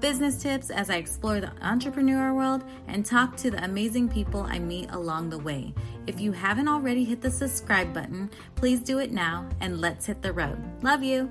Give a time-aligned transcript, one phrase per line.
[0.00, 4.58] business tips as I explore the entrepreneur world, and talk to the amazing people I
[4.58, 5.74] meet along the way.
[6.06, 10.22] If you haven't already hit the subscribe button, please do it now and let's hit
[10.22, 10.58] the road.
[10.82, 11.30] Love you.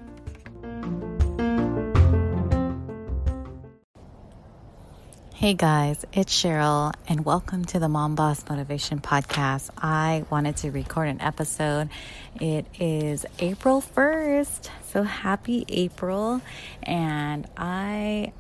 [5.34, 9.70] Hey guys, it's Cheryl, and welcome to the Mom Boss Motivation Podcast.
[9.78, 11.88] I wanted to record an episode.
[12.42, 16.42] It is April 1st, so happy April,
[16.84, 18.34] and I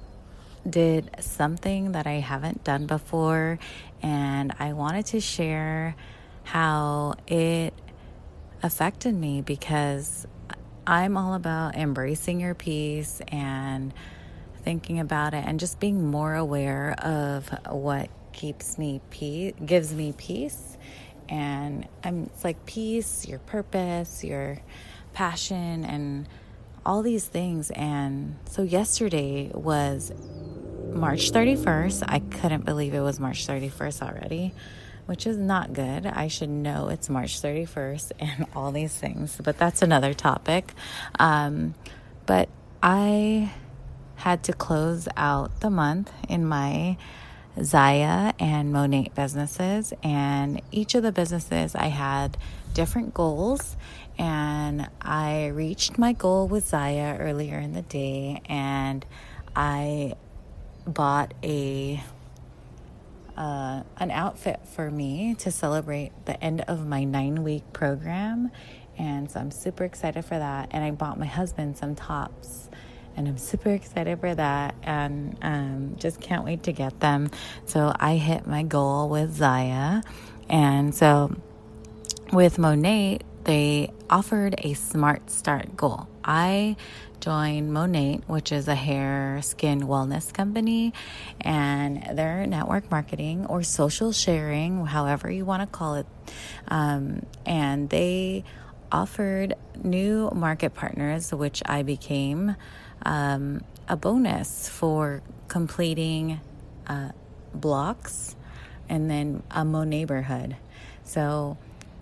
[0.68, 3.60] did something that I haven't done before,
[4.02, 5.96] and I wanted to share
[6.44, 7.74] how it
[8.64, 10.26] affected me because
[10.86, 13.94] I'm all about embracing your peace and
[14.64, 20.14] thinking about it and just being more aware of what keeps me peace gives me
[20.18, 20.78] peace.
[21.28, 24.60] And I'm it's like peace, your purpose, your
[25.14, 26.28] passion and
[26.86, 27.70] all these things.
[27.72, 30.12] And so yesterday was
[30.94, 32.04] March 31st.
[32.08, 34.54] I couldn't believe it was March 31st already,
[35.06, 36.06] which is not good.
[36.06, 40.74] I should know it's March 31st and all these things, but that's another topic.
[41.18, 41.76] Um,
[42.26, 42.50] but
[42.82, 43.52] I
[44.16, 46.98] had to close out the month in my
[47.58, 52.38] Zyia and Monat businesses, and each of the businesses I had
[52.74, 53.76] different goals.
[54.18, 59.06] And I reached my goal with Zyia earlier in the day, and
[59.56, 60.16] I
[60.90, 62.04] bought a
[63.38, 68.52] uh, an outfit for me to celebrate the end of my nine week program.
[68.98, 70.68] And so I'm super excited for that.
[70.72, 72.70] And I bought my husband some tops.
[73.16, 77.32] And I'm super excited for that and um, just can't wait to get them.
[77.66, 80.04] So I hit my goal with Zyia.
[80.50, 81.36] And so
[82.32, 86.08] with Monat, they offered a smart start goal.
[86.24, 86.76] I
[87.20, 90.94] joined Monat, which is a hair skin wellness company,
[91.42, 96.06] and their network marketing or social sharing, however you want to call it.
[96.68, 98.44] Um, and they
[98.92, 102.56] offered new market partners, which I became
[103.02, 106.40] um, a bonus for completing
[106.86, 107.14] uh,
[107.56, 108.36] blocks
[108.88, 110.56] and then a Mo neighborhood.
[111.04, 111.58] So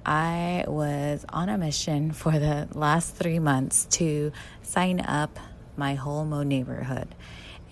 [0.08, 4.32] I was on a mission for the last three months to
[4.62, 5.38] sign up
[5.76, 7.14] my whole Mo neighborhood.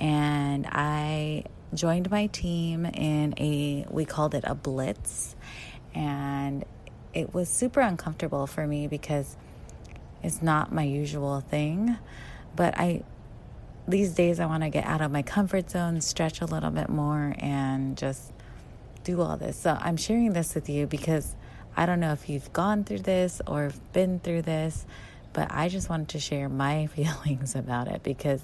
[0.01, 5.33] And I joined my team in a, we called it a blitz.
[5.93, 6.65] And
[7.13, 9.37] it was super uncomfortable for me because
[10.21, 11.97] it's not my usual thing.
[12.53, 13.03] But I,
[13.87, 16.89] these days, I want to get out of my comfort zone, stretch a little bit
[16.89, 18.33] more, and just
[19.05, 19.55] do all this.
[19.55, 21.33] So I'm sharing this with you because
[21.75, 24.85] I don't know if you've gone through this or been through this,
[25.33, 28.41] but I just wanted to share my feelings about it because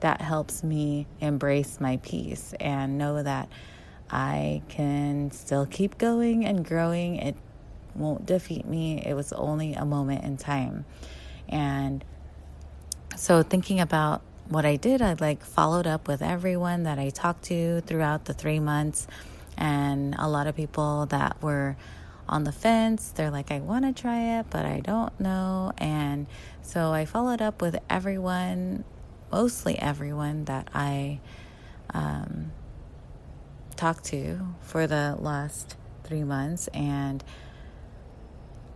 [0.00, 3.48] that helps me embrace my peace and know that
[4.10, 7.16] I can still keep going and growing.
[7.16, 7.36] It
[7.94, 9.00] won't defeat me.
[9.04, 10.84] It was only a moment in time.
[11.48, 12.04] And
[13.16, 17.44] so thinking about what I did, I like followed up with everyone that I talked
[17.44, 19.06] to throughout the 3 months
[19.56, 21.76] and a lot of people that were
[22.28, 23.10] on the fence.
[23.10, 25.72] They're like, I want to try it, but I don't know.
[25.78, 26.26] And
[26.62, 28.84] so I followed up with everyone,
[29.30, 31.20] mostly everyone that I
[31.92, 32.52] um,
[33.76, 36.68] talked to for the last three months.
[36.68, 37.22] And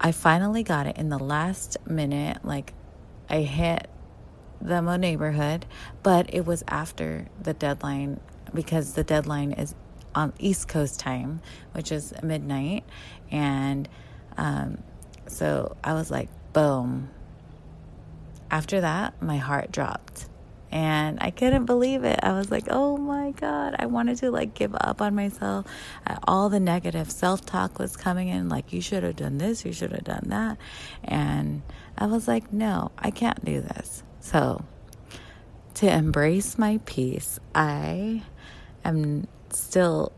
[0.00, 2.44] I finally got it in the last minute.
[2.44, 2.74] Like,
[3.28, 3.88] I hit
[4.60, 5.66] the neighborhood,
[6.02, 8.20] but it was after the deadline
[8.54, 9.74] because the deadline is
[10.16, 11.40] on East Coast time,
[11.72, 12.84] which is midnight.
[13.30, 13.88] And
[14.36, 14.82] um,
[15.28, 17.10] so I was like, boom.
[18.50, 20.26] After that, my heart dropped.
[20.72, 22.18] And I couldn't believe it.
[22.22, 23.76] I was like, oh my God.
[23.78, 25.66] I wanted to like give up on myself.
[26.24, 29.72] All the negative self talk was coming in, like, you should have done this, you
[29.72, 30.58] should have done that.
[31.04, 31.62] And
[31.96, 34.02] I was like, no, I can't do this.
[34.20, 34.64] So,
[35.74, 38.22] to embrace my peace, I
[38.84, 40.12] am still,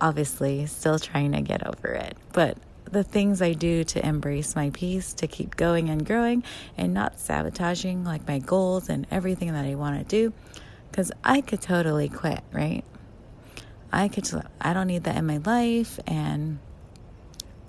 [0.00, 2.16] obviously, still trying to get over it.
[2.32, 6.44] But the things I do to embrace my peace, to keep going and growing,
[6.76, 10.32] and not sabotaging like my goals and everything that I want to do,
[10.90, 12.84] because I could totally quit, right?
[13.92, 14.28] I could
[14.60, 15.98] I don't need that in my life.
[16.06, 16.58] And,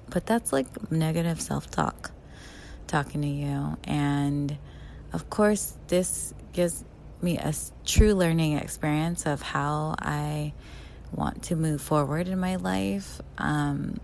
[0.09, 2.11] but that's like negative self talk
[2.87, 3.77] talking to you.
[3.83, 4.57] And
[5.13, 6.83] of course, this gives
[7.21, 7.53] me a
[7.85, 10.53] true learning experience of how I
[11.13, 13.21] want to move forward in my life.
[13.37, 13.99] Um,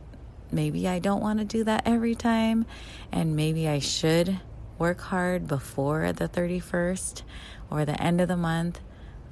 [0.51, 2.65] maybe I don't want to do that every time,
[3.11, 4.39] and maybe I should
[4.77, 7.21] work hard before the 31st
[7.69, 8.79] or the end of the month.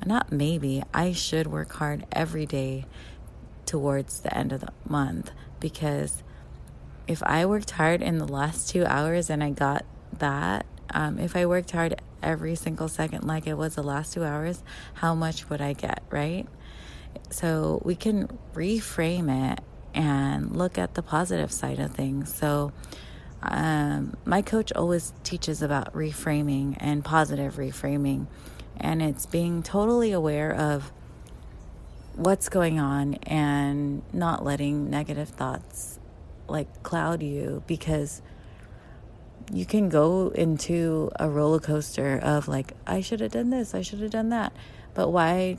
[0.05, 2.85] Not maybe, I should work hard every day
[3.65, 6.23] towards the end of the month because
[7.07, 9.85] if I worked hard in the last two hours and I got
[10.19, 14.23] that, um, if I worked hard every single second like it was the last two
[14.23, 14.63] hours,
[14.95, 16.47] how much would I get, right?
[17.29, 19.59] So we can reframe it
[19.93, 22.33] and look at the positive side of things.
[22.33, 22.71] So,
[23.43, 28.27] um, my coach always teaches about reframing and positive reframing,
[28.77, 30.91] and it's being totally aware of
[32.15, 35.99] what's going on and not letting negative thoughts
[36.47, 38.21] like cloud you because
[39.51, 43.81] you can go into a roller coaster of like I should have done this, I
[43.81, 44.53] should have done that.
[44.93, 45.57] But why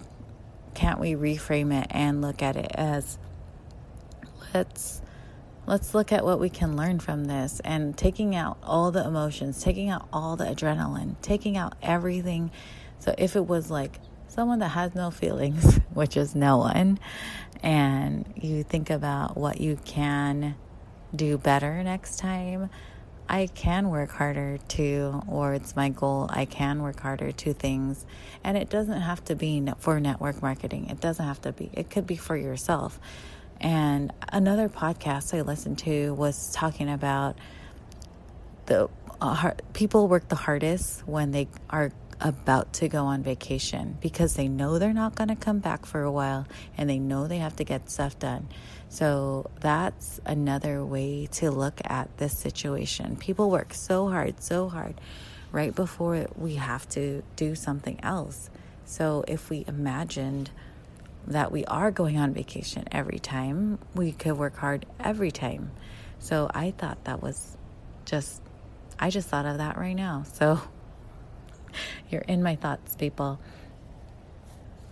[0.74, 3.18] can't we reframe it and look at it as
[4.52, 5.02] let's
[5.66, 9.62] let's look at what we can learn from this and taking out all the emotions,
[9.62, 12.50] taking out all the adrenaline, taking out everything.
[12.98, 13.98] So if it was like
[14.28, 16.98] someone that has no feelings, which is no one,
[17.62, 20.56] and you think about what you can
[21.14, 22.68] do better next time,
[23.28, 28.04] I can work harder to, or it's my goal, I can work harder to things.
[28.42, 30.88] And it doesn't have to be for network marketing.
[30.90, 33.00] It doesn't have to be, it could be for yourself.
[33.60, 37.38] And another podcast I listened to was talking about
[38.66, 38.88] the
[39.20, 41.92] uh, hard, people work the hardest when they are
[42.24, 46.02] about to go on vacation because they know they're not going to come back for
[46.02, 48.48] a while and they know they have to get stuff done.
[48.88, 53.16] So that's another way to look at this situation.
[53.16, 55.00] People work so hard, so hard
[55.52, 58.48] right before we have to do something else.
[58.86, 60.50] So if we imagined
[61.26, 65.72] that we are going on vacation every time, we could work hard every time.
[66.18, 67.56] So I thought that was
[68.06, 68.40] just,
[68.98, 70.24] I just thought of that right now.
[70.32, 70.60] So
[72.10, 73.38] you're in my thoughts, people.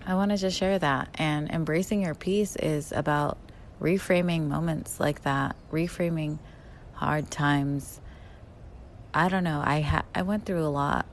[0.07, 1.09] I wanted to share that.
[1.15, 3.39] And embracing your peace is about
[3.81, 6.39] reframing moments like that, reframing
[6.95, 8.01] hard times.
[9.15, 9.63] I don't know.
[9.65, 11.07] I ha- I went through a lot,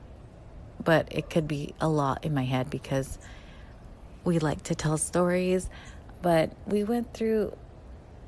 [0.82, 3.18] but it could be a lot in my head because
[4.24, 5.68] we like to tell stories,
[6.22, 7.56] but we went through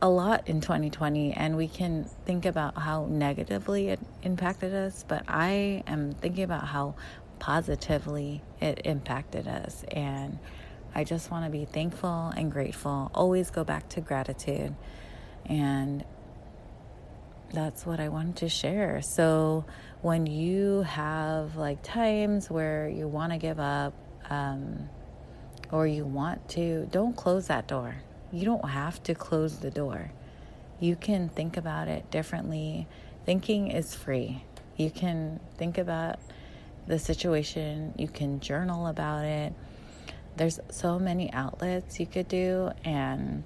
[0.00, 5.22] a lot in 2020 and we can think about how negatively it impacted us, but
[5.28, 6.96] I am thinking about how
[7.42, 10.38] positively it impacted us and
[10.94, 13.10] I just want to be thankful and grateful.
[13.14, 14.76] Always go back to gratitude.
[15.46, 16.04] And
[17.52, 19.02] that's what I wanted to share.
[19.02, 19.64] So,
[20.02, 23.94] when you have like times where you want to give up,
[24.30, 24.88] um,
[25.70, 27.96] or you want to, don't close that door.
[28.30, 30.12] You don't have to close the door.
[30.78, 32.86] You can think about it differently.
[33.24, 34.44] Thinking is free.
[34.76, 36.18] You can think about
[36.86, 39.52] the situation, you can journal about it.
[40.36, 43.44] There's so many outlets you could do, and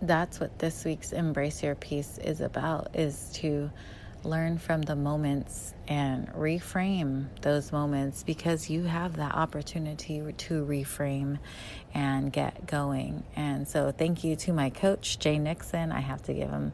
[0.00, 3.70] that's what this week's Embrace Your Peace is about is to
[4.24, 11.38] learn from the moments and reframe those moments because you have that opportunity to reframe
[11.94, 13.22] and get going.
[13.36, 15.92] And so, thank you to my coach, Jay Nixon.
[15.92, 16.72] I have to give him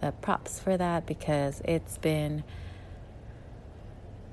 [0.00, 2.42] the props for that because it's been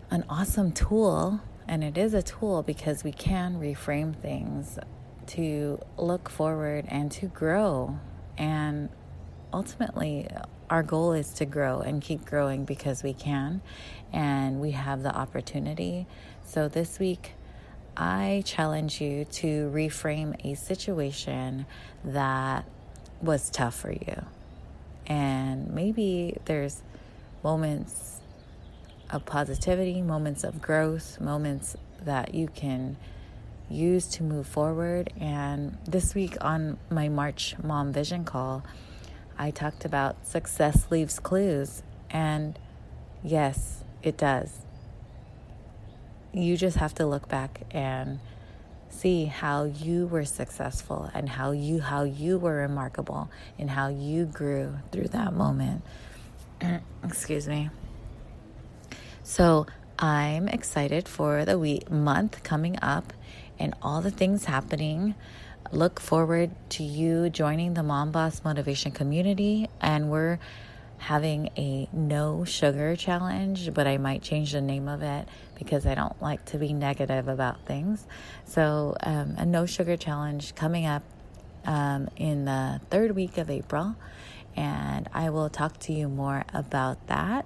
[0.09, 1.41] an awesome tool.
[1.67, 4.79] And it is a tool because we can reframe things
[5.27, 7.99] to look forward and to grow.
[8.37, 8.89] And
[9.51, 10.29] ultimately,
[10.69, 13.61] our goal is to grow and keep growing because we can
[14.13, 16.07] and we have the opportunity.
[16.45, 17.33] So this week,
[17.95, 21.65] I challenge you to reframe a situation
[22.05, 22.65] that
[23.21, 24.25] was tough for you.
[25.07, 26.81] And maybe there's
[27.43, 28.16] moments
[29.09, 32.97] of positivity, moments of growth, moments that you can
[33.69, 35.11] use to move forward.
[35.19, 38.63] And this week on my March Mom Vision call,
[39.37, 41.83] I talked about success leaves clues.
[42.09, 42.57] And
[43.23, 44.59] yes, it does.
[46.33, 48.19] You just have to look back and
[48.89, 54.25] see how you were successful and how you how you were remarkable and how you
[54.25, 55.83] grew through that moment.
[57.03, 57.69] Excuse me.
[59.29, 59.65] So,
[59.99, 63.11] I'm excited for the week month coming up
[63.59, 65.15] and all the things happening
[65.69, 69.67] look forward to you joining the Mom Boss Motivation community.
[69.81, 70.39] And we're
[70.97, 75.93] having a no sugar challenge, but I might change the name of it because I
[75.93, 78.07] don't like to be negative about things.
[78.45, 81.03] So, um, a no sugar challenge coming up
[81.65, 83.97] um, in the third week of April,
[84.55, 87.45] and I will talk to you more about that.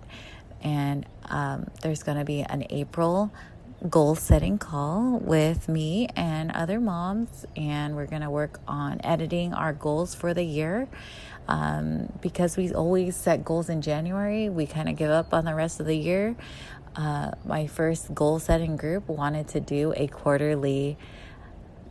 [0.62, 3.32] And um, there's going to be an April
[3.90, 9.54] goal setting call with me and other moms, and we're going to work on editing
[9.54, 10.88] our goals for the year.
[11.48, 15.56] Um, because we always set goals in January, we kind of give up on the
[15.56, 16.36] rest of the year.
[16.96, 20.98] Uh, my first goal setting group wanted to do a quarterly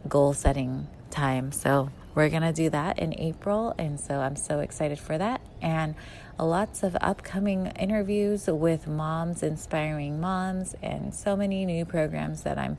[0.09, 1.53] goal setting time.
[1.53, 3.75] So we're going to do that in April.
[3.79, 5.41] And so I'm so excited for that.
[5.63, 5.95] And
[6.39, 12.79] lots of upcoming interviews with moms, inspiring moms, and so many new programs that I'm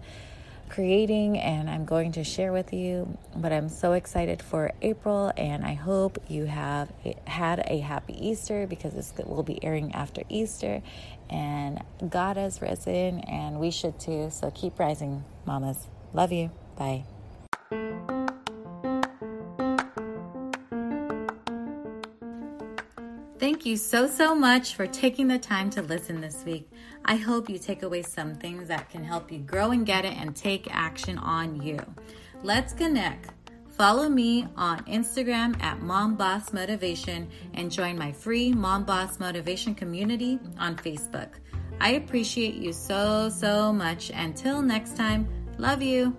[0.71, 3.17] creating and I'm going to share with you.
[3.35, 6.91] But I'm so excited for April and I hope you have
[7.27, 10.81] had a happy Easter because this will be airing after Easter
[11.29, 14.29] and God has risen and we should too.
[14.31, 15.87] So keep rising, mamas.
[16.13, 16.51] Love you.
[16.77, 17.03] Bye.
[23.71, 26.69] You so, so much for taking the time to listen this week.
[27.05, 30.13] I hope you take away some things that can help you grow and get it
[30.17, 31.79] and take action on you.
[32.43, 33.29] Let's connect.
[33.69, 39.73] Follow me on Instagram at Mom Boss Motivation and join my free Mom Boss Motivation
[39.73, 41.29] community on Facebook.
[41.79, 44.11] I appreciate you so, so much.
[44.13, 46.17] Until next time, love you.